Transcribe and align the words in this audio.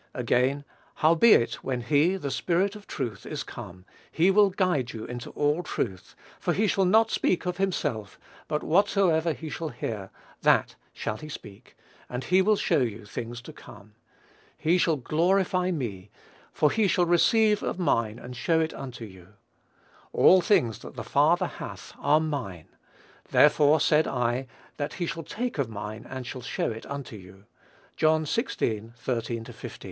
Again, 0.15 0.65
"Howbeit 0.95 1.63
when 1.63 1.81
he 1.81 2.15
the 2.17 2.31
Spirit 2.31 2.75
of 2.75 2.87
truth 2.87 3.23
is 3.23 3.43
come, 3.43 3.85
he 4.11 4.31
will 4.31 4.49
guide 4.49 4.93
you 4.93 5.05
into 5.05 5.29
all 5.29 5.61
truth; 5.61 6.15
for 6.39 6.53
he 6.53 6.65
shall 6.65 6.85
not 6.85 7.11
speak 7.11 7.45
of 7.45 7.57
himself; 7.57 8.17
but 8.47 8.63
whatsoever 8.63 9.31
he 9.31 9.47
shall 9.47 9.69
hear, 9.69 10.09
that 10.41 10.75
shall 10.91 11.17
he 11.17 11.29
speak; 11.29 11.77
and 12.09 12.23
he 12.23 12.41
will 12.41 12.55
show 12.55 12.79
you 12.79 13.05
things 13.05 13.43
to 13.43 13.53
come. 13.53 13.93
He 14.57 14.79
shall 14.79 14.95
glorify 14.95 15.69
me: 15.69 16.09
for 16.51 16.71
he 16.71 16.87
shall 16.87 17.05
receive 17.05 17.61
of 17.61 17.77
mine 17.77 18.17
and 18.17 18.35
show 18.35 18.59
it 18.59 18.73
unto 18.73 19.05
you. 19.05 19.35
All 20.13 20.41
things 20.41 20.79
that 20.79 20.95
the 20.95 21.03
Father 21.03 21.45
hath 21.45 21.93
are 21.99 22.19
mine: 22.19 22.69
therefore 23.29 23.79
said 23.79 24.07
I, 24.07 24.47
that 24.77 24.93
he 24.93 25.05
shall 25.05 25.21
take 25.21 25.59
of 25.59 25.69
mine 25.69 26.07
and 26.09 26.25
shall 26.25 26.41
show 26.41 26.71
it 26.71 26.87
unto 26.87 27.15
you." 27.17 27.45
(John 27.95 28.25
xvi. 28.25 28.95
13 28.95 29.45
15.) 29.45 29.77